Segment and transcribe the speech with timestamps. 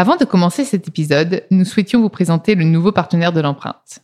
[0.00, 3.98] Avant de commencer cet épisode, nous souhaitions vous présenter le nouveau partenaire de l'empreinte.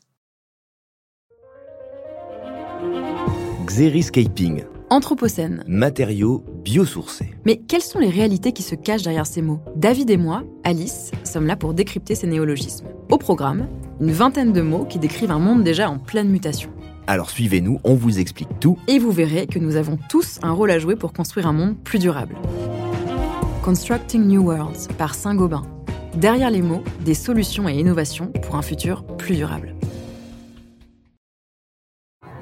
[3.65, 4.65] Xeriscaping.
[4.91, 5.62] Anthropocène.
[5.69, 7.33] Matériaux biosourcés.
[7.47, 9.61] Mais quelles sont les réalités qui se cachent derrière ces mots?
[9.77, 12.89] David et moi, Alice, sommes là pour décrypter ces néologismes.
[13.09, 13.69] Au programme,
[14.01, 16.70] une vingtaine de mots qui décrivent un monde déjà en pleine mutation.
[17.06, 18.79] Alors suivez-nous, on vous explique tout.
[18.89, 21.77] Et vous verrez que nous avons tous un rôle à jouer pour construire un monde
[21.84, 22.34] plus durable.
[23.62, 25.62] Constructing New Worlds par Saint-Gobain.
[26.17, 29.75] Derrière les mots, des solutions et innovations pour un futur plus durable.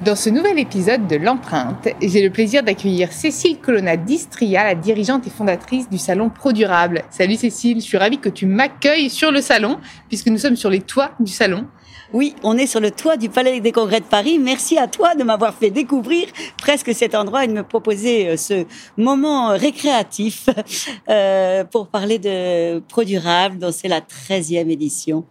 [0.05, 5.27] Dans ce nouvel épisode de l'empreinte, j'ai le plaisir d'accueillir Cécile Colonna d'Istria, la dirigeante
[5.27, 7.03] et fondatrice du salon Pro Durable.
[7.09, 10.69] Salut Cécile, je suis ravie que tu m'accueilles sur le salon, puisque nous sommes sur
[10.69, 11.67] les toits du salon.
[12.13, 14.39] Oui, on est sur le toit du Palais des Congrès de Paris.
[14.39, 16.27] Merci à toi de m'avoir fait découvrir
[16.59, 18.67] presque cet endroit et de me proposer euh, ce
[18.99, 20.51] moment récréatif
[21.09, 25.25] euh, pour parler de Pro Durable, dont c'est la 13e édition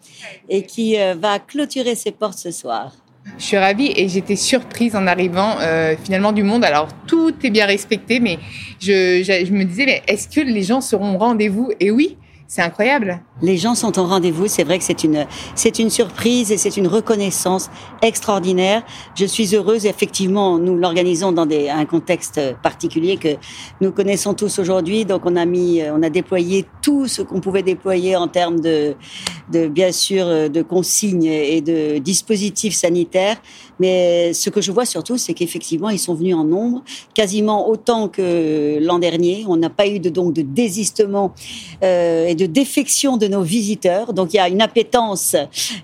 [0.50, 2.94] et qui euh, va clôturer ses portes ce soir.
[3.38, 5.58] Je suis ravie et j'étais surprise en arrivant
[6.04, 6.66] finalement du monde.
[6.66, 8.40] Alors tout est bien respecté, mais
[8.80, 11.72] je, je me disais, mais est-ce que les gens seront au rendez-vous?
[11.80, 12.18] Et oui,
[12.52, 13.22] c'est incroyable.
[13.42, 14.48] Les gens sont au rendez-vous.
[14.48, 17.70] C'est vrai que c'est une, c'est une surprise et c'est une reconnaissance
[18.02, 18.84] extraordinaire.
[19.16, 19.86] Je suis heureuse.
[19.86, 23.38] Effectivement, nous l'organisons dans des, un contexte particulier que
[23.80, 25.06] nous connaissons tous aujourd'hui.
[25.06, 28.96] Donc, on a mis, on a déployé tout ce qu'on pouvait déployer en termes de,
[29.52, 33.42] de, bien sûr, de consignes et de dispositifs sanitaires.
[33.80, 36.84] Mais ce que je vois surtout, c'est qu'effectivement, ils sont venus en nombre,
[37.16, 39.44] quasiment autant que l'an dernier.
[39.48, 41.34] On n'a pas eu de, donc, de désistement
[41.84, 44.14] euh, et de défection de nos visiteurs.
[44.14, 45.36] Donc il y a une appétence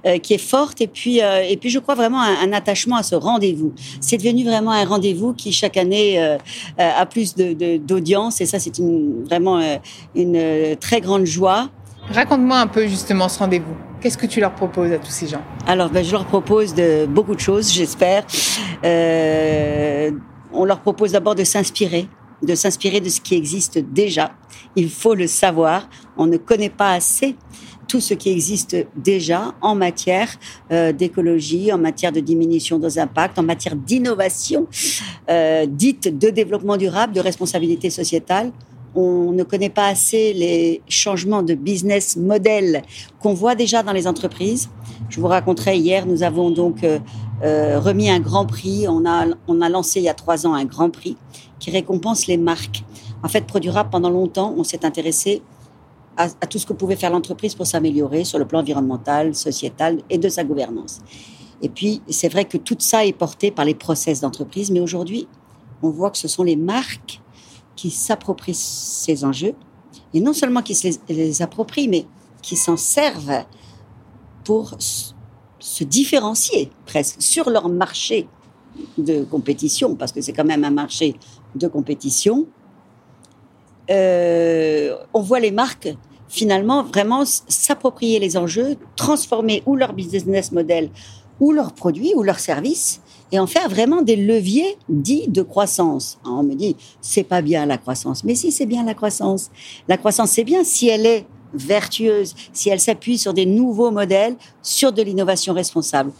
[0.05, 3.03] euh, qui est forte et puis euh, et puis je crois vraiment un, attachement à
[3.03, 3.73] ce rendez-vous.
[3.99, 6.37] C'est devenu vraiment un rendez-vous qui chaque année euh,
[6.77, 9.59] a plus d'audience et ça c'est une, vraiment
[10.15, 11.69] une très grande joie.
[12.09, 13.75] Raconte-moi un peu justement ce rendez-vous.
[14.01, 15.41] Qu'est-ce que tu leur proposes à tous ces gens?
[15.65, 18.25] Alors, ben, je leur propose de beaucoup de choses, j'espère.
[20.53, 22.07] on leur propose d'abord de s'inspirer
[22.41, 24.31] de s'inspirer de ce qui existe déjà.
[24.75, 25.89] Il faut le savoir.
[26.17, 27.35] On ne connaît pas assez
[27.87, 30.29] tout ce qui existe déjà en matière
[30.71, 34.67] euh, d'écologie, en matière de diminution des impacts, en matière d'innovation
[35.29, 38.51] euh, dite de développement durable, de responsabilité sociétale.
[38.99, 42.81] On ne connaît pas assez les changements de business model
[43.19, 44.71] qu'on voit déjà dans les entreprises.
[45.09, 48.87] Je vous raconterai hier, nous avons donc euh, remis un grand prix.
[48.87, 51.15] On a, on a lancé il y a trois ans un grand prix
[51.59, 52.83] qui récompense les marques.
[53.21, 55.43] En fait, Produrable, pendant longtemps, on s'est intéressé
[56.17, 60.17] à, tout ce que pouvait faire l'entreprise pour s'améliorer sur le plan environnemental, sociétal et
[60.17, 61.01] de sa gouvernance.
[61.61, 65.27] Et puis, c'est vrai que tout ça est porté par les process d'entreprise, mais aujourd'hui,
[65.83, 67.21] on voit que ce sont les marques
[67.77, 69.55] qui s'approprient ces enjeux,
[70.13, 70.77] et non seulement qui
[71.07, 72.05] les approprient, mais
[72.41, 73.45] qui s'en servent
[74.43, 74.75] pour
[75.59, 78.27] se différencier presque sur leur marché
[78.97, 81.15] de compétition, parce que c'est quand même un marché
[81.55, 82.47] de compétition,
[83.89, 85.95] euh, on voit les marques
[86.27, 90.89] finalement vraiment s'approprier les enjeux, transformer ou leur business model,
[91.39, 93.01] ou leurs produits, ou leurs services,
[93.31, 96.17] et en faire vraiment des leviers dits de croissance.
[96.25, 98.23] on me dit, c'est pas bien la croissance.
[98.23, 99.49] Mais si, c'est bien la croissance.
[99.87, 104.35] La croissance, c'est bien si elle est vertueuse, si elle s'appuie sur des nouveaux modèles,
[104.61, 106.11] sur de l'innovation responsable.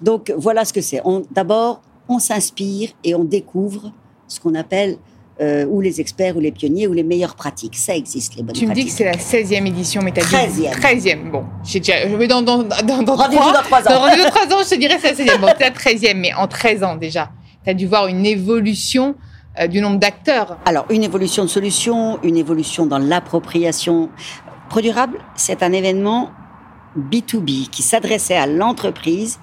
[0.00, 1.02] Donc, voilà ce que c'est.
[1.30, 3.92] D'abord, on s'inspire et on découvre
[4.28, 4.98] ce qu'on appelle
[5.40, 7.76] euh, ou les experts ou les pionniers ou les meilleures pratiques.
[7.76, 8.64] Ça existe, les bonnes pratiques.
[8.64, 10.72] Tu me dis que c'est la 16e édition, mais tu as 13e.
[10.80, 11.30] 13e.
[11.30, 13.84] Bon, j'ai déjà, je vais dans, dans, dans, dans, Rendez-vous dans 3 ans.
[13.84, 15.40] Dans rendez-vous dans 3 ans, je te dirais c'est la 16e.
[15.40, 17.30] Bon, c'est la 13e, mais en 13 ans déjà,
[17.64, 19.14] tu as dû voir une évolution
[19.58, 20.58] euh, du nombre d'acteurs.
[20.64, 24.10] Alors, une évolution de solutions, une évolution dans l'appropriation.
[24.68, 26.30] Produrable, c'est un événement
[26.98, 29.38] B2B qui s'adressait à l'entreprise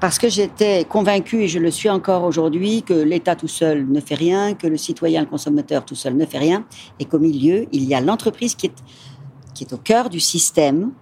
[0.00, 4.00] parce que j'étais convaincu, et je le suis encore aujourd'hui, que l'État tout seul ne
[4.00, 6.64] fait rien, que le citoyen, le consommateur tout seul ne fait rien,
[6.98, 8.74] et qu'au milieu, il y a l'entreprise qui est,
[9.54, 10.92] qui est au cœur du système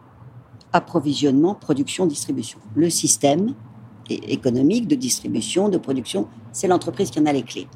[0.72, 2.58] approvisionnement, production, distribution.
[2.74, 3.54] Le système
[4.10, 7.68] économique de distribution, de production, c'est l'entreprise qui en a les clés.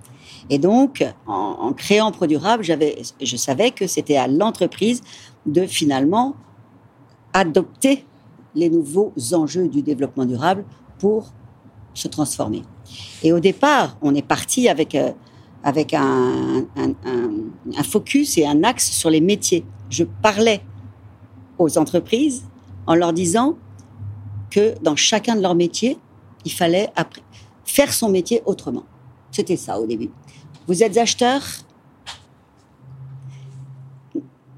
[0.51, 5.03] Et donc, en, en créant ProDurable, je savais que c'était à l'entreprise
[5.47, 6.35] de finalement
[7.33, 8.05] adopter
[8.55, 10.65] les nouveaux enjeux du développement durable
[11.03, 11.33] pour
[11.95, 12.63] se transformer.
[13.25, 15.11] Et au départ, on est parti avec, euh,
[15.65, 19.65] avec un, un, focus et un axe sur les métiers.
[19.91, 20.63] Je parlais
[21.59, 22.45] aux entreprises
[22.87, 23.57] en leur disant
[24.49, 25.99] que dans chacun de leurs métiers,
[26.45, 27.23] il fallait après
[27.65, 28.85] faire son métier autrement.
[29.33, 30.11] C'était ça au début.
[30.69, 31.43] Vous êtes acheteur,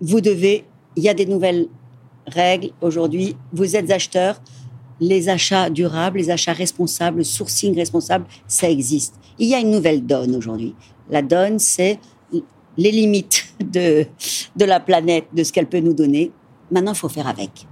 [0.02, 0.66] vous devez,
[0.96, 1.68] il y a des nouvelles
[2.26, 4.42] règles aujourd'hui, vous êtes acheteur,
[5.00, 9.14] les achats durables, les achats responsables, le sourcing responsable, ça existe.
[9.38, 10.74] Il y a une nouvelle donne aujourd'hui.
[11.10, 11.98] La donne, c'est
[12.76, 14.06] les limites de,
[14.56, 16.32] de la planète, de ce qu'elle peut nous donner.
[16.70, 17.66] Maintenant, il faut faire avec.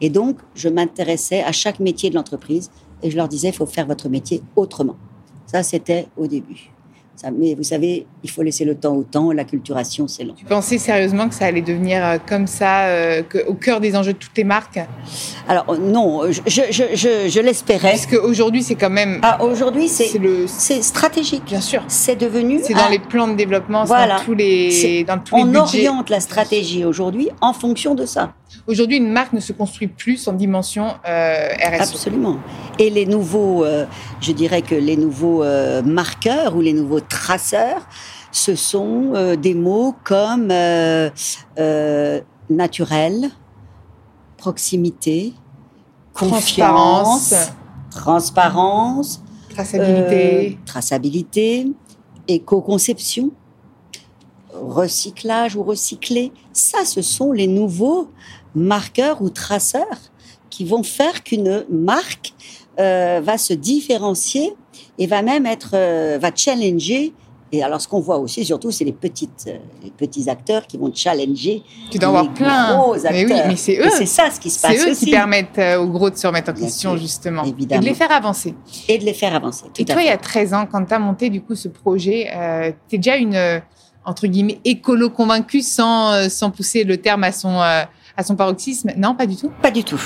[0.00, 2.70] Et donc, je m'intéressais à chaque métier de l'entreprise
[3.02, 4.96] et je leur disais, il faut faire votre métier autrement.
[5.46, 6.73] Ça, c'était au début.
[7.16, 9.30] Ça, mais vous savez, il faut laisser le temps au temps.
[9.30, 10.34] L'acculturation, c'est long.
[10.36, 13.94] Tu pensais sérieusement que ça allait devenir euh, comme ça, euh, que, au cœur des
[13.96, 14.80] enjeux de toutes les marques?
[15.46, 16.62] Alors euh, non, je, je,
[16.94, 17.90] je, je l'espérais.
[17.92, 19.20] Parce qu'aujourd'hui, c'est quand même.
[19.22, 20.46] Ah, aujourd'hui, c'est c'est le.
[20.82, 21.44] stratégique.
[21.46, 21.82] Bien sûr.
[21.86, 22.58] C'est devenu.
[22.62, 24.18] C'est dans un- les plans de développement, c'est Voilà.
[24.18, 25.60] dans tous les, dans tous les on budgets.
[25.88, 28.32] oriente la stratégie aujourd'hui en fonction de ça.
[28.66, 31.80] Aujourd'hui, une marque ne se construit plus en dimension euh, RSE.
[31.94, 32.38] Absolument.
[32.78, 33.84] Et les nouveaux, euh,
[34.20, 35.44] je dirais que les nouveaux
[35.84, 37.86] marqueurs ou les nouveaux traceurs,
[38.34, 41.08] ce sont euh, des mots comme euh,
[41.58, 42.20] euh,
[42.50, 43.30] naturel,
[44.36, 45.34] proximité,
[46.12, 47.32] confiance,
[47.90, 50.58] transparence, Traçabilité.
[50.66, 51.68] traçabilité,
[52.26, 53.30] éco-conception,
[54.52, 56.32] recyclage ou recycler.
[56.52, 58.10] Ça, ce sont les nouveaux
[58.56, 60.10] marqueurs ou traceurs
[60.50, 62.34] qui vont faire qu'une marque
[62.76, 64.56] va se différencier
[64.98, 67.12] et va même être, euh, va challenger.
[67.52, 70.76] Et alors, ce qu'on voit aussi, surtout, c'est les petites, euh, les petits acteurs qui
[70.76, 71.62] vont challenger.
[71.88, 72.76] tu dois en avoir les plein.
[72.76, 73.90] gros Mais oui, mais c'est eux.
[73.96, 75.04] c'est ça ce qui se C'est passe eux aussi.
[75.04, 77.44] qui permettent euh, aux gros de se remettre en question, justement.
[77.44, 77.80] évidemment.
[77.80, 78.56] Et de les faire avancer.
[78.88, 79.66] Et de les faire avancer.
[79.72, 81.68] Tout Et toi, il y a 13 ans, quand tu as monté du coup ce
[81.68, 83.60] projet, euh, tu es déjà une, euh,
[84.04, 87.86] entre guillemets, écolo convaincue sans, euh, sans pousser le terme à son, à
[88.24, 88.90] son paroxysme?
[88.96, 89.52] Non, pas du tout?
[89.62, 90.00] Pas du tout.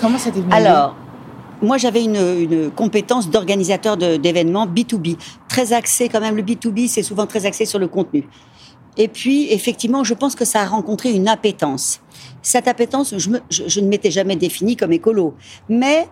[0.00, 0.52] Comment ça t'est venu?
[0.52, 0.94] Alors,
[1.62, 5.16] moi, j'avais une, une compétence d'organisateur d'événements B2B,
[5.48, 6.36] très axé quand même.
[6.36, 8.28] Le B2B, c'est souvent très axé sur le contenu.
[8.96, 12.00] Et puis, effectivement, je pense que ça a rencontré une appétence.
[12.42, 15.34] Cette appétence, je, me- je- je ne m'étais jamais définie comme écolo,
[15.68, 16.08] mais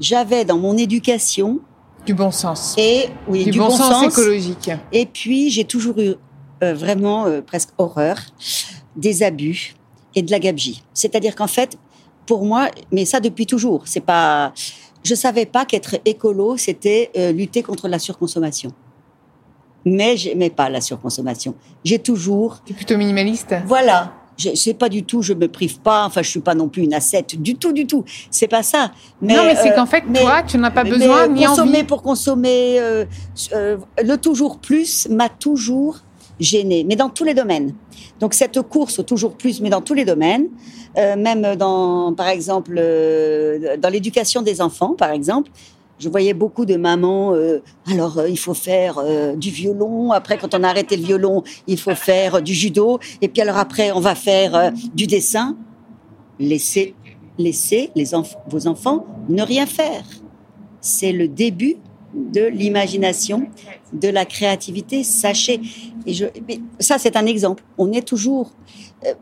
[0.00, 1.60] j'avais dans mon éducation
[2.04, 2.74] Du bon sens.
[2.76, 4.70] et oui du, bon, sens, écologique.
[4.92, 6.14] et puis, j'ai toujours eu
[6.62, 8.18] euh, vraiment euh, presque horreur
[8.96, 9.74] des abus
[10.14, 10.82] et de la gabegie.
[10.92, 11.78] C'est-à-dire qu'en fait,
[12.28, 14.52] pour moi, mais ça depuis toujours, c'est pas.
[15.02, 18.70] Je savais pas qu'être écolo, c'était euh, lutter contre la surconsommation.
[19.84, 21.54] Mais j'aimais pas la surconsommation.
[21.84, 23.54] J'ai toujours, Tu es plutôt minimaliste?
[23.66, 24.12] Voilà.
[24.36, 26.04] Je sais pas du tout, je me prive pas.
[26.04, 28.04] Enfin, je suis pas non plus une ascète du tout, du tout.
[28.30, 28.92] C'est pas ça.
[29.22, 31.44] Non, mais c'est euh, qu'en fait, mais- toi, tu n'en as pas mais besoin ni
[31.44, 31.84] consommer envie.
[31.84, 33.04] pour consommer, euh,
[33.54, 36.00] euh, le toujours plus m'a toujours
[36.40, 37.74] gêné, mais dans tous les domaines.
[38.20, 40.48] Donc cette course toujours plus, mais dans tous les domaines,
[40.96, 45.50] euh, même dans, par exemple, euh, dans l'éducation des enfants, par exemple.
[45.98, 47.34] Je voyais beaucoup de mamans.
[47.34, 49.02] euh, alors, il faut faire
[49.36, 50.12] du violon.
[50.12, 53.00] Après, quand on a arrêté le violon, il faut faire du judo.
[53.20, 55.56] Et puis alors après, on va faire du dessin.
[56.38, 56.94] Laissez,
[57.36, 58.10] laissez les
[58.48, 60.04] vos enfants ne rien faire.
[60.80, 61.78] C'est le début
[62.14, 63.48] de l'imagination,
[63.92, 65.04] de la créativité.
[65.04, 65.60] Sachez.
[66.06, 66.26] Et je,
[66.78, 67.62] ça, c'est un exemple.
[67.76, 68.52] On est toujours,
[69.06, 69.14] euh,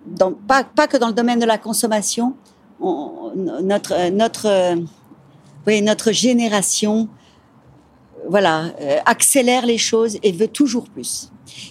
[0.46, 2.34] pas, que dans le domaine de la consommation.
[2.80, 7.08] on- notre, euh, notre, euh, notre génération,
[8.28, 8.72] voilà,
[9.06, 11.30] accélère les choses et veut toujours plus.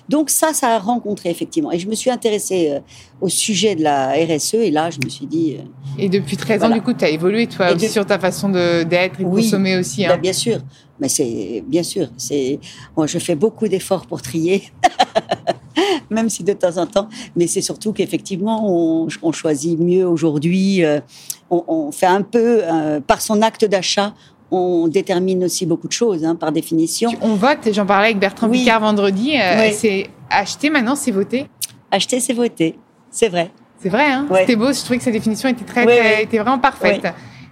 [0.10, 1.72] Donc ça, ça a rencontré effectivement.
[1.72, 2.79] Et je me suis intéressée euh,
[3.22, 5.63] au sujet de la RSE et là, je me suis dit, euh,
[5.98, 8.20] Et depuis 13 ans, du coup, tu as évolué, toi, Et aussi de- sur ta
[8.20, 9.44] façon d'être et de Oui.
[9.44, 10.05] consommer aussi.
[10.05, 10.17] bah, Hein.
[10.17, 10.60] bien sûr,
[11.00, 12.60] mais c'est bien sûr, c'est
[12.96, 14.63] moi je fais beaucoup d'efforts pour trier,
[16.10, 20.84] même si de temps en temps, mais c'est surtout qu'effectivement on, on choisit mieux aujourd'hui,
[20.86, 21.00] euh,
[21.50, 22.62] on, on fait un peu
[23.08, 24.13] par son acte d'achat,
[24.52, 27.12] on détermine aussi beaucoup de choses hein, par définition.
[27.22, 28.60] On vote, j'en parlais avec Bertrand Oui.
[28.60, 29.74] Picard vendredi, euh, Oui.
[29.74, 31.48] c'est acheter maintenant, c'est voter.
[31.92, 32.78] Acheter, c'est voter,
[33.10, 33.52] c'est vrai.
[33.80, 34.42] C'est vrai, hein Ouais.
[34.42, 37.04] C'était beau, je trouvais que sa définition était, très, était vraiment parfaite.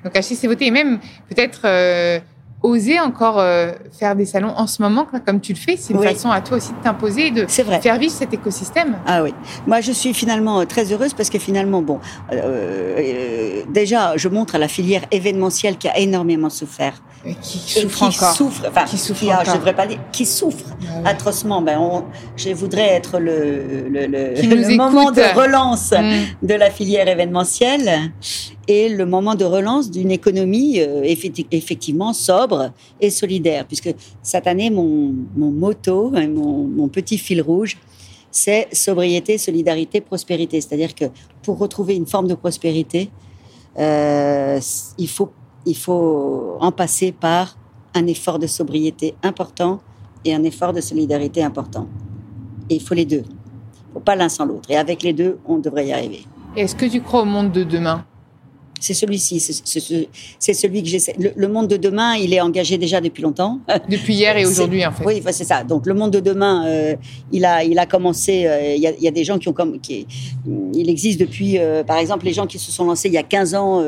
[0.03, 0.67] Donc acheter, c'est voter.
[0.67, 2.19] Et même, peut-être, euh,
[2.63, 5.75] oser encore euh, faire des salons en ce moment, comme tu le fais.
[5.77, 6.07] C'est une Oui.
[6.07, 8.95] façon à toi aussi de t'imposer et de faire vivre cet écosystème.
[9.05, 9.33] Ah oui.
[9.67, 11.99] Moi, je suis finalement euh, très heureuse parce que finalement, bon,
[12.31, 12.35] euh,
[12.97, 17.01] euh, déjà, je montre à la filière événementielle qui a énormément souffert.
[17.41, 18.35] Qui Et souffre qui encore.
[18.35, 19.53] souffre, enfin, Qui souffre a, encore.
[19.53, 20.65] je devrais pas dire, qui souffre
[21.05, 21.61] Ah atrocement.
[21.61, 22.03] Ben, on,
[22.35, 26.45] je voudrais être le, le, le, le moment de relance Mm.
[26.45, 28.11] de la filière événementielle
[28.67, 33.65] et le moment de relance d'une économie euh, effecti- effectivement sobre et solidaire.
[33.67, 37.77] Puisque cette année, mon, mon motto, mon, mon petit fil rouge,
[38.31, 40.59] c'est sobriété, solidarité, prospérité.
[40.59, 41.05] C'est-à-dire que
[41.41, 43.09] pour retrouver une forme de prospérité,
[43.79, 44.59] euh,
[44.97, 45.31] il, faut,
[45.65, 47.57] il faut en passer par
[47.93, 49.79] un effort de sobriété important
[50.25, 51.87] et un effort de solidarité important.
[52.69, 53.23] Et il faut les deux.
[53.25, 54.69] Il ne faut pas l'un sans l'autre.
[54.69, 56.25] Et avec les deux, on devrait y arriver.
[56.55, 58.05] Est-ce que tu crois au monde de demain?
[58.83, 61.15] C'est celui-ci, c'est celui que j'essaie.
[61.17, 63.59] Le, le monde de demain, il est engagé déjà depuis longtemps.
[63.89, 65.05] Depuis hier et aujourd'hui, en fait.
[65.05, 65.63] Oui, enfin, c'est ça.
[65.63, 66.95] Donc le monde de demain, euh,
[67.31, 68.45] il a, il a commencé.
[68.45, 70.05] euh, Il y, a, il y a des gens qui ont comme, qui,
[70.73, 73.23] il existe depuis, euh, par exemple, les gens qui se sont lancés il y a
[73.23, 73.81] 15 ans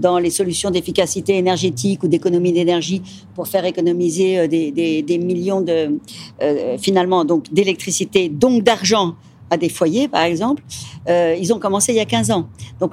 [0.00, 3.02] dans les solutions d'efficacité énergétique ou d'économie d'énergie
[3.36, 5.96] pour faire économiser des, des, des millions de,
[6.42, 9.14] euh, finalement, donc d'électricité, donc d'argent
[9.50, 10.62] à des foyers, par exemple.
[11.08, 12.48] Euh, ils ont commencé il y a 15 ans.
[12.80, 12.92] Donc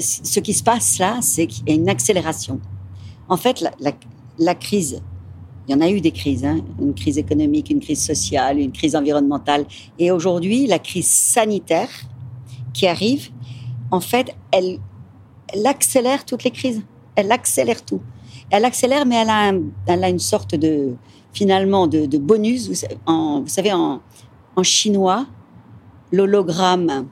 [0.00, 2.60] ce qui se passe là, c'est qu'il y a une accélération.
[3.28, 3.64] En fait,
[4.38, 5.00] la, crise
[5.68, 6.60] il y en a eu des crises, hein.
[6.80, 9.64] une crise économique, une crise sociale, une crise environnementale.
[9.98, 11.88] Et aujourd'hui, la crise sanitaire
[12.74, 13.30] qui arrive,
[13.92, 14.80] en fait, elle,
[15.64, 16.82] accélère toutes les crises.
[17.14, 18.00] Elle accélère tout.
[18.50, 19.22] Elle accélère, mais
[19.86, 20.94] elle a, une sorte de,
[21.32, 22.68] finalement, de, bonus.
[23.06, 25.26] Vous, savez, en chinois,
[26.10, 27.06] l'hologramme,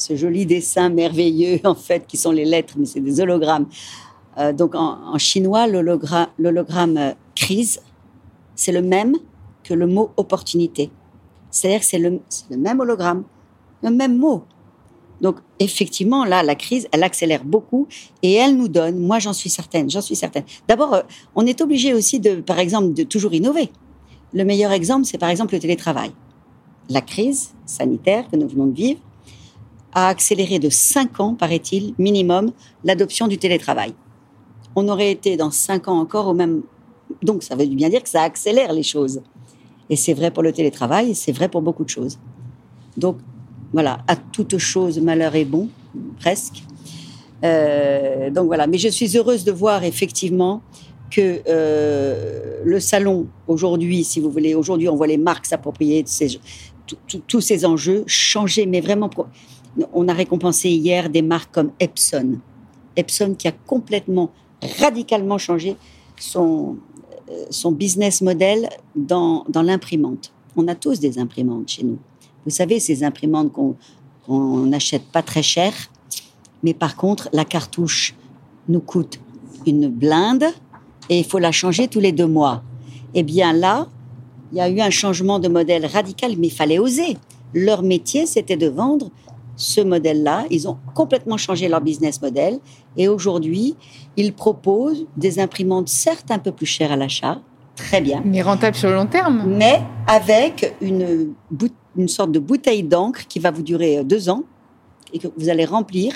[0.00, 3.66] ce joli dessin merveilleux, en fait, qui sont les lettres, mais c'est des hologrammes.
[4.38, 7.80] Euh, donc en, chinois, l'hologra- l'hologramme euh, crise,
[8.54, 9.16] c'est le même
[9.62, 10.90] que le mot opportunité.
[11.50, 13.24] C'est-à-dire que c'est le, le même hologramme,
[13.82, 14.44] le même mot.
[15.20, 17.86] Donc effectivement, là, la crise, elle accélère beaucoup
[18.22, 20.44] et elle nous donne, moi j'en suis certaine, j'en suis certaine.
[20.66, 21.02] D'abord, euh,
[21.34, 23.70] on est obligé aussi, de, par exemple, de toujours innover.
[24.32, 26.12] Le meilleur exemple, c'est par exemple le télétravail.
[26.88, 29.00] La crise sanitaire que nous venons de vivre
[29.92, 32.52] a accéléré de 5 ans, paraît-il, minimum,
[32.84, 33.94] l'adoption du télétravail
[34.76, 36.62] on aurait été dans cinq ans encore au même.
[37.22, 39.20] Donc, ça veut bien dire que ça accélère les choses.
[39.88, 42.18] Et c'est vrai pour le télétravail, c'est vrai pour beaucoup de choses.
[42.96, 43.16] Donc,
[43.72, 45.68] voilà, à toute chose, malheur est bon,
[46.18, 46.62] presque.
[47.42, 50.60] Euh, donc voilà, mais je suis heureuse de voir effectivement
[51.10, 56.04] que euh, le salon aujourd'hui, si vous voulez, aujourd'hui on voit les marques s'approprier
[57.26, 59.08] tous ces enjeux changer, mais vraiment,
[59.92, 62.38] on a récompensé hier des marques comme Epson,
[62.96, 64.30] Epson qui a complètement,
[64.78, 65.76] radicalement changé
[66.18, 66.76] son,
[67.30, 70.32] euh, son business model dans, dans l'imprimante.
[70.56, 71.98] On a tous des imprimantes chez nous.
[72.44, 75.72] Vous savez, ces imprimantes qu'on n'achète pas très cher,
[76.62, 78.14] mais par contre, la cartouche
[78.68, 79.20] nous coûte
[79.66, 80.44] une blinde
[81.08, 82.62] et il faut la changer tous les deux mois.
[83.14, 83.88] Eh bien là,
[84.52, 87.16] il y a eu un changement de modèle radical, mais il fallait oser.
[87.54, 89.10] Leur métier, c'était de vendre
[89.60, 90.44] ce modèle-là.
[90.50, 92.58] Ils ont complètement changé leur business model
[92.96, 93.76] et aujourd'hui,
[94.16, 97.40] ils proposent des imprimantes certes un peu plus chères à l'achat,
[97.76, 99.44] très bien, Mais rentable sur le long terme.
[99.46, 101.34] mais avec une,
[101.96, 104.44] une sorte de bouteille d'encre qui va vous durer euh, deux ans
[105.12, 106.14] et que vous allez remplir.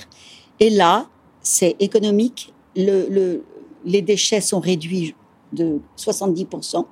[0.60, 1.06] Et là,
[1.42, 2.52] c'est économique.
[2.76, 3.44] Le, le-
[3.84, 5.14] les déchets sont réduits
[5.52, 6.86] de 70%.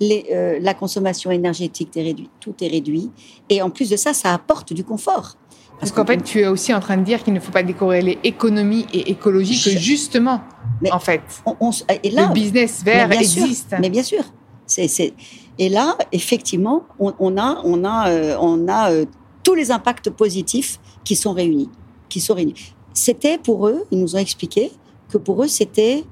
[0.00, 3.10] Les, euh, la consommation énergétique est réduite, tout est réduit.
[3.48, 5.36] Et en plus de ça, ça apporte du confort.
[5.78, 8.18] Parce qu'en fait, tu es aussi en train de dire qu'il ne faut pas décorréler
[8.24, 10.40] économie et écologie, que justement,
[10.80, 13.74] Mais en fait, on- on s- et là, le business vert Mais bien sûr, existe.
[13.80, 14.22] Mais bien sûr.
[14.66, 15.14] C'est-
[15.58, 19.04] Et là, effectivement, on, on a, on a, euh, on a euh,
[19.42, 21.70] tous les impacts positifs qui sont réunis.
[22.08, 22.74] Qui sont réunis.
[22.92, 24.72] C'était pour eux, ils nous ont expliqué
[25.08, 26.04] que pour eux, c'était.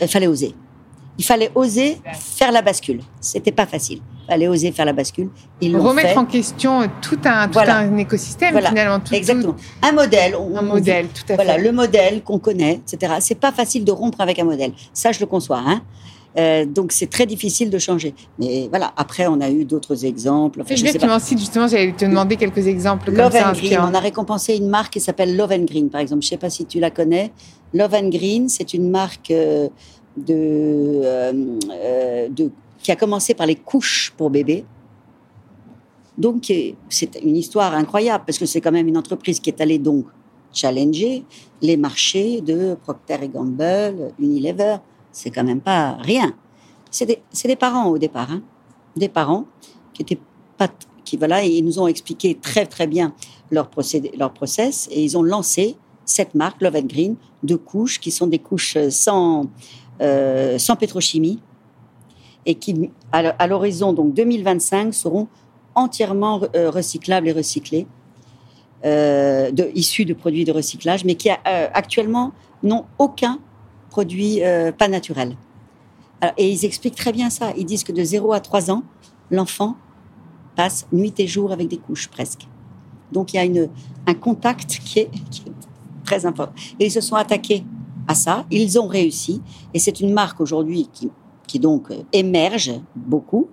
[0.00, 0.54] Il fallait oser.
[1.18, 3.00] Il fallait oser faire la bascule.
[3.20, 4.00] C'était pas facile.
[4.24, 5.28] Il fallait oser faire la bascule.
[5.60, 6.16] Ils Remettre fait.
[6.16, 7.78] en question tout un, tout Voilà.
[7.78, 8.70] un écosystème, Voilà.
[8.70, 8.98] finalement.
[9.00, 9.54] Tout, Exactement.
[9.82, 10.34] Un modèle.
[10.36, 11.62] on- un modèle, tout à voilà, fait.
[11.62, 13.14] le modèle qu'on connaît, etc.
[13.20, 14.72] C'est pas facile de rompre avec un modèle.
[14.94, 15.62] Ça, je le conçois.
[15.66, 15.82] Hein
[16.38, 18.14] Euh, donc, c'est très difficile de changer.
[18.38, 20.62] Mais voilà, après, on a eu d'autres exemples.
[20.62, 21.06] Enfin, je pas.
[21.06, 24.00] m'en cites, justement, j'allais te demander quelques exemples comme Love ça and Green, on a
[24.00, 26.22] récompensé une marque qui s'appelle Love and Green, par exemple.
[26.22, 27.32] Je sais pas si tu la connais.
[27.74, 29.68] Love and Green, c'est une marque euh,
[30.28, 31.32] euh,
[31.70, 32.50] euh, de,
[32.82, 34.64] qui a commencé par les couches pour bébés.
[36.18, 39.60] Donc, euh, c'est une histoire incroyable parce que c'est quand même une entreprise qui est
[39.60, 40.06] allée donc
[40.52, 41.24] challenger
[41.62, 44.76] les marchés de Procter Gamble, Unilever,
[45.10, 46.34] c'est quand même pas rien.
[46.90, 48.42] C'est des, des parents au départ, hein.
[48.94, 49.46] des parents
[49.94, 50.20] qui étaient
[50.58, 50.68] pas,
[51.04, 53.14] qui voilà, ils nous ont expliqué très très bien
[53.50, 57.98] leur procédé, leur process, et ils ont lancé cette marque Love and Green de couches
[57.98, 59.46] qui sont des couches sans
[60.00, 61.38] euh, sans pétrochimie
[62.46, 65.28] et qui à l'horizon donc 2025 seront
[65.74, 67.86] entièrement euh, recyclables et recyclés,
[68.84, 72.32] euh, issus de produits de recyclage, mais qui actuellement
[72.62, 73.38] n'ont aucun
[73.90, 74.40] produit
[74.76, 75.36] pas naturel.
[76.36, 77.52] Et ils expliquent très bien ça.
[77.56, 78.82] Ils disent que de 0 à 3 ans,
[79.30, 79.76] l'enfant
[80.56, 82.48] passe nuit et jour avec des couches presque.
[83.12, 83.68] Donc il y a une,
[84.06, 85.52] un contact qui est, qui est
[86.04, 86.54] très important.
[86.80, 87.64] Et ils se sont attaqués
[88.08, 88.44] à ça.
[88.50, 89.40] Ils ont réussi.
[89.74, 91.10] Et c'est une marque aujourd'hui qui,
[91.46, 93.48] qui donc euh, émerge beaucoup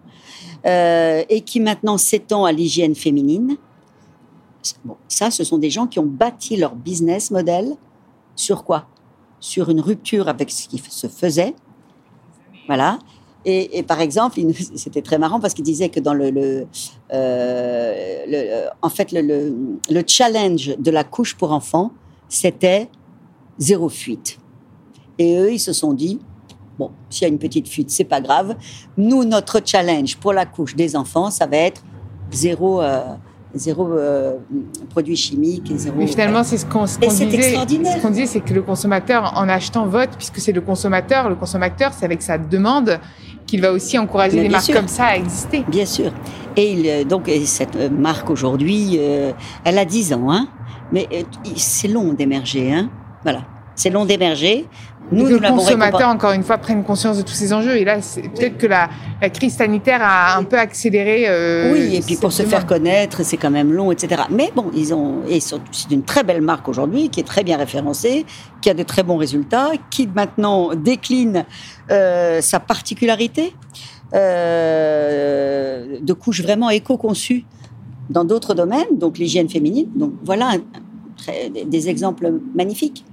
[0.66, 3.58] euh, et qui maintenant s'étend à l'hygiène féminine.
[4.84, 7.76] Bon, ça, ce sont des gens qui ont bâti leur business model
[8.36, 8.88] sur quoi?
[9.40, 11.56] Sur une rupture avec ce qui se faisait.
[12.68, 13.00] Voilà.
[13.46, 14.40] Et, par exemple,
[14.76, 16.68] c'était très marrant parce qu'il disait que dans le, le,
[17.14, 19.56] euh, en fait, le,
[19.90, 21.92] le challenge de la couche pour enfants,
[22.28, 22.90] c'était
[23.60, 24.40] zéro fuite.
[25.18, 26.20] Et eux, ils se sont dit,
[26.78, 28.56] bon, s'il y a une petite fuite, c'est pas grave.
[28.98, 31.84] Nous, notre challenge pour la couche des enfants, ça va être
[32.32, 33.02] zéro, euh,
[33.54, 34.38] zéro euh,
[34.90, 35.96] produit chimique et zéro.
[35.98, 37.38] Mais finalement, c'est ce qu'on ce c'est disait.
[37.38, 37.98] extraordinaire.
[37.98, 41.30] Ce qu'on disait, c'est que le consommateur, en achetant, vote, puisque c'est le consommateur.
[41.30, 43.00] Le consommateur, c'est avec sa demande
[43.46, 44.76] qu'il va aussi encourager Mais des marques sûr.
[44.76, 45.66] comme ça à exister.
[45.68, 46.12] Bien sûr.
[46.56, 49.32] Et il, euh, donc et cette euh, marque aujourd'hui, euh,
[49.64, 50.48] elle a 10 ans, hein.
[50.92, 51.08] Mais
[51.56, 52.90] c'est long d'émerger, hein.
[53.24, 53.42] Voilà,
[53.76, 54.66] c'est long d'émerger.
[55.12, 57.78] Nous, le consommateur, encore une fois, prenne conscience de tous ces enjeux.
[57.78, 57.98] Et là,
[58.36, 61.26] peut-être que la, la crise sanitaire a un peu accéléré.
[61.28, 64.22] euh, Oui, et puis pour se faire connaître, c'est quand même long, etc.
[64.30, 65.58] Mais bon, ils ont, et c'est
[65.90, 68.28] une très belle marque aujourd'hui, qui est très bien référencée,
[68.62, 71.44] qui a de très bons résultats, qui maintenant décline
[71.90, 73.56] euh, sa particularité
[74.14, 77.46] euh, de couches vraiment éco-conçues
[78.12, 79.88] dans d'autres domaines, donc l'hygiène féminine.
[79.96, 80.58] Donc voilà un
[81.28, 83.06] des- exemples magnifiques.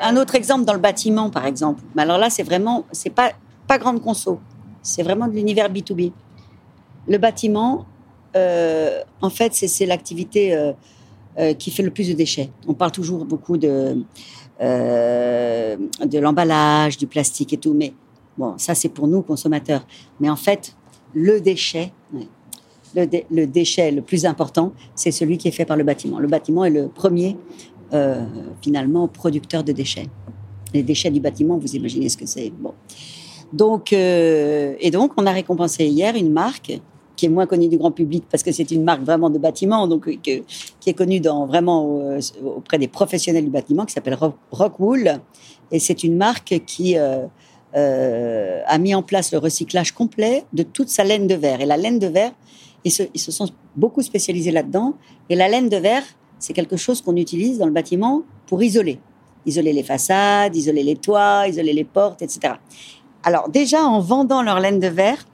[0.00, 1.82] Un autre exemple dans le bâtiment, par exemple.
[1.94, 3.32] Mais alors là, c'est vraiment, c'est pas
[3.66, 4.40] pas grande conso,
[4.82, 6.10] c'est vraiment de l'univers B2B.
[7.06, 7.84] Le bâtiment,
[8.34, 10.72] euh, en fait, c'est l'activité euh,
[11.38, 12.50] euh, qui fait le plus de déchets.
[12.66, 14.02] On parle toujours beaucoup de,
[14.60, 17.92] de l'emballage, du plastique et tout, mais
[18.38, 19.86] bon, ça c'est pour nous consommateurs.
[20.18, 20.74] Mais en fait,
[21.14, 21.92] le déchet,
[22.94, 26.18] le, dé- le déchet le plus important, c'est celui qui est fait par le bâtiment.
[26.18, 27.36] Le bâtiment est le premier,
[27.92, 28.24] euh,
[28.62, 30.06] finalement, producteur de déchets.
[30.74, 32.50] Les déchets du bâtiment, vous imaginez ce que c'est.
[32.50, 32.72] Bon.
[33.52, 36.80] Donc, euh, et donc, on a récompensé hier une marque
[37.16, 39.88] qui est moins connue du grand public parce que c'est une marque vraiment de bâtiment,
[39.88, 40.42] donc euh, qui
[40.90, 45.18] est connue dans, vraiment auprès des professionnels du bâtiment, qui s'appelle Rock- Rockwool.
[45.72, 51.04] Et c'est une marque qui a mis en place le recyclage complet de toute sa
[51.04, 51.60] laine de verre.
[51.60, 52.32] Et la laine de verre,
[52.84, 54.94] ils se, ils sont beaucoup spécialisés là-dedans.
[55.28, 56.04] Et la laine de verre,
[56.38, 59.00] c'est quelque chose qu'on utilise dans le bâtiment pour isoler.
[59.46, 62.54] Isoler les façades, isoler les toits, isoler les portes, etc.
[63.22, 65.24] Alors déjà, en vendant leur laine de verre,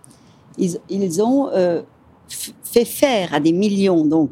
[0.58, 1.82] ils, ont euh,
[2.28, 4.30] fait faire à des millions donc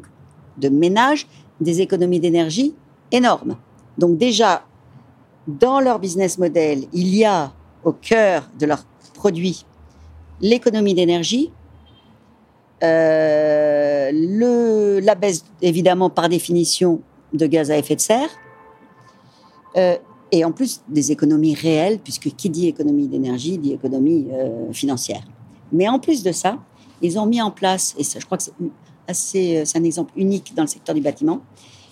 [0.57, 1.27] de ménages
[1.59, 2.73] des économies d'énergie
[3.11, 3.57] énormes.
[3.97, 4.65] Donc déjà,
[5.47, 7.51] dans leur business model, il y a
[7.83, 9.65] au cœur de leurs produits
[10.41, 11.51] l'économie d'énergie,
[12.83, 14.11] euh,
[15.01, 17.01] la baisse évidemment par définition
[17.33, 18.29] de gaz à effet de serre,
[19.77, 19.97] euh,
[20.31, 25.23] et en plus des économies réelles, puisque qui dit économie d'énergie dit économie euh, financière.
[25.71, 26.57] Mais en plus de ça,
[27.01, 28.53] ils ont mis en place, et ça, je crois que c'est
[29.07, 31.41] assez, c'est un exemple unique dans le secteur du bâtiment,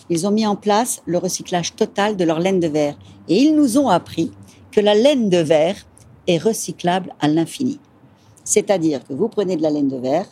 [0.09, 2.97] ils ont mis en place le recyclage total de leur laine de verre.
[3.29, 4.31] Et ils nous ont appris
[4.71, 5.75] que la laine de verre
[6.27, 7.79] est recyclable à l'infini.
[8.43, 10.25] C'est-à-dire que vous prenez de la laine de verre,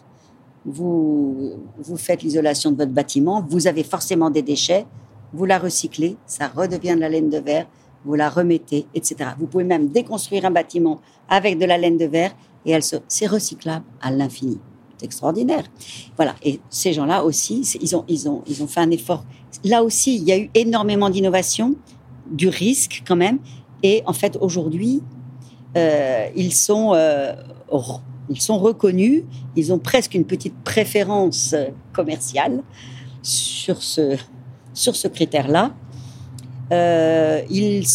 [0.66, 4.86] vous, vous faites l'isolation de votre bâtiment, vous avez forcément des déchets,
[5.34, 7.68] vous la recyclez, ça redevient de la laine de verre,
[8.06, 9.32] vous la remettez, etc.
[9.38, 13.28] Vous pouvez même déconstruire un bâtiment avec de la laine de verre et elle c'est
[13.28, 14.60] recyclable à l'infini.
[14.98, 15.64] C'est extraordinaire.
[16.18, 16.36] Voilà.
[16.44, 19.24] Et ces gens-là aussi, ils ont, ils ont, ils ont fait un effort.
[19.64, 21.76] Là aussi, il y a eu énormément d'innovation,
[22.30, 23.40] du risque quand même.
[23.82, 25.02] Et en fait, aujourd'hui,
[25.78, 27.34] euh, ils sont, euh,
[28.30, 29.24] ils sont reconnus.
[29.56, 31.56] Ils ont presque une petite préférence
[31.94, 32.62] commerciale
[33.22, 34.18] sur ce,
[34.74, 35.74] sur ce critère-là.
[36.72, 37.86] Euh, ils,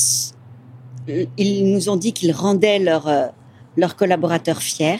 [1.37, 3.33] ils nous ont dit qu'ils rendaient leurs
[3.77, 4.99] leurs collaborateurs fiers.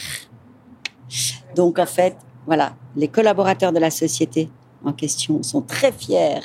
[1.55, 2.16] Donc, en fait,
[2.47, 4.49] voilà, les collaborateurs de la société
[4.85, 6.40] en question sont très fiers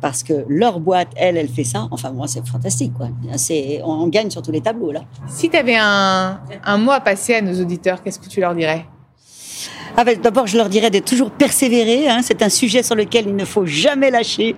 [0.00, 1.88] parce que leur boîte, elle, elle fait ça.
[1.90, 3.08] Enfin, moi, c'est fantastique, quoi.
[3.36, 5.00] C'est, on gagne sur tous les tableaux, là.
[5.28, 8.54] Si tu avais un, un mot à passer à nos auditeurs, qu'est-ce que tu leur
[8.54, 8.86] dirais?
[9.96, 12.08] Ah ben, D'abord, je leur dirais de toujours persévérer.
[12.08, 12.20] Hein.
[12.22, 14.54] C'est un sujet sur lequel il ne faut jamais lâcher.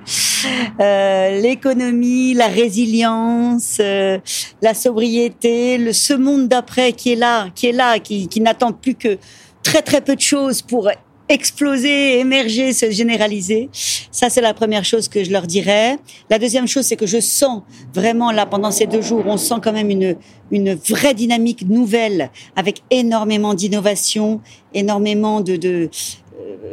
[0.81, 4.19] Euh, L'économie, la résilience, euh,
[4.63, 8.73] la sobriété, le, ce monde d'après qui est là, qui est là, qui, qui n'attend
[8.73, 9.19] plus que
[9.63, 10.91] très très peu de choses pour
[11.29, 13.69] exploser, émerger, se généraliser.
[14.11, 15.99] Ça, c'est la première chose que je leur dirais.
[16.31, 17.63] La deuxième chose, c'est que je sens
[17.95, 20.17] vraiment là, pendant ces deux jours, on sent quand même une,
[20.51, 24.41] une vraie dynamique nouvelle avec énormément d'innovation,
[24.75, 25.91] énormément de, de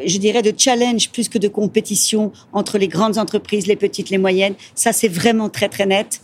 [0.05, 4.17] je dirais, de challenge plus que de compétition entre les grandes entreprises, les petites, les
[4.17, 4.55] moyennes.
[4.75, 6.21] Ça, c'est vraiment très, très net.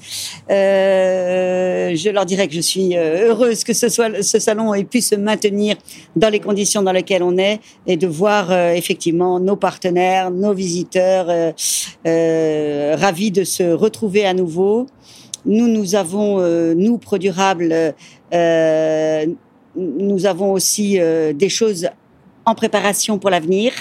[0.49, 5.01] Euh, je leur dirais que je suis euh, heureuse que ce, soit, salon ait pu
[5.01, 5.75] se maintenir
[6.15, 11.54] dans les conditions dans lesquelles on est et de voir effectivement nos partenaires, nos visiteurs
[12.06, 14.88] ravis de se retrouver à nouveau.
[15.45, 16.39] Nous, nous avons,
[16.75, 17.93] nous, ProDurable,
[19.75, 20.99] nous avons aussi
[21.34, 21.88] des choses
[22.45, 23.73] en préparation pour l'avenir.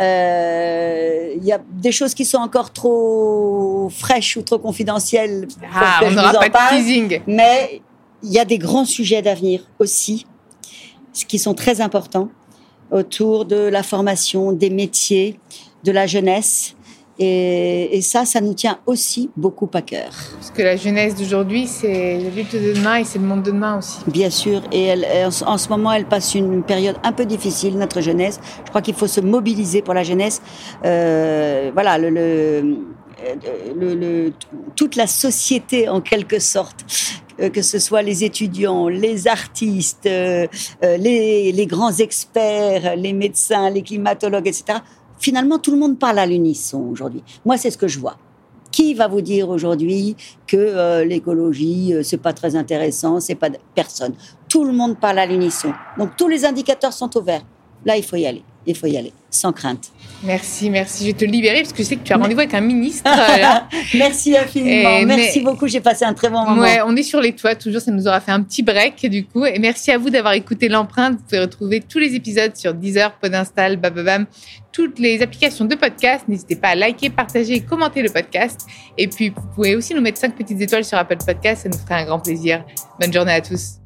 [0.00, 5.46] Euh, il y a des choses qui sont encore trop fraîches ou trop confidentielles.
[5.72, 7.20] Ah, on n'aura pas de teasing.
[7.26, 7.80] Mais
[8.22, 10.26] il y a des grands sujets d'avenir aussi,
[11.12, 12.28] ce qui sont très importants
[12.90, 15.38] autour de la formation, des métiers,
[15.84, 16.74] de la jeunesse.
[17.18, 20.10] Et, ça, ça nous tient aussi beaucoup à cœur.
[20.34, 23.50] Parce que la jeunesse d'aujourd'hui, c'est la lutte de demain et c'est le monde de
[23.50, 23.98] demain aussi.
[24.06, 24.62] Bien sûr.
[24.72, 25.06] Et elle,
[25.46, 28.40] en ce moment, elle passe une période un peu difficile, notre jeunesse.
[28.64, 30.42] Je crois qu'il faut se mobiliser pour la jeunesse.
[30.84, 34.32] Euh, voilà, le, le, le,
[34.76, 36.84] toute la société, en quelque sorte,
[37.40, 40.46] euh, que ce soit les étudiants, les artistes, euh,
[40.82, 44.78] les, les grands experts, les médecins, les climatologues, etc.,
[45.24, 47.22] finalement, tout le monde parle à l'unisson aujourd'hui.
[47.46, 48.16] Moi, c'est ce que je vois.
[48.70, 53.48] Qui va vous dire aujourd'hui que euh, l'écologie, euh, c'est pas très intéressant, c'est pas
[53.74, 54.12] personne.
[54.48, 55.72] Tout le monde parle à l'unisson.
[55.96, 57.44] Donc tous les indicateurs sont ouverts.
[57.86, 58.42] Là, il faut y aller.
[58.66, 59.92] Il faut y aller, sans crainte.
[60.22, 61.04] Merci, merci.
[61.04, 63.04] Je vais te libérer parce que je sais que tu as rendez-vous avec un ministre.
[63.94, 65.02] merci infiniment.
[65.04, 65.68] merci beaucoup.
[65.68, 66.62] J'ai passé un très bon moment.
[66.62, 67.80] Ouais, on est sur les toits toujours.
[67.80, 69.44] Ça nous aura fait un petit break du coup.
[69.44, 71.14] Et merci à vous d'avoir écouté l'empreinte.
[71.14, 74.26] Vous pouvez retrouver tous les épisodes sur Deezer, Podinstall, Bababam,
[74.72, 76.24] toutes les applications de podcast.
[76.26, 78.62] N'hésitez pas à liker, partager et commenter le podcast.
[78.96, 81.64] Et puis, vous pouvez aussi nous mettre cinq petites étoiles sur Apple Podcast.
[81.64, 82.64] Ça nous ferait un grand plaisir.
[82.98, 83.83] Bonne journée à tous.